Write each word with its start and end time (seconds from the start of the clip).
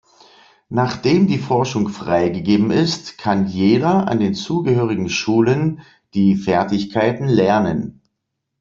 Nachdem 0.71 1.27
die 1.27 1.37
Forschung 1.37 1.87
freigegeben 1.87 2.71
ist, 2.71 3.19
kann 3.19 3.45
jeder 3.45 4.07
an 4.07 4.19
den 4.19 4.33
zugehörigen 4.33 5.09
Schulen 5.09 5.81
die 6.15 6.35
Fertigkeiten 6.37 7.27
lernen. 7.27 8.01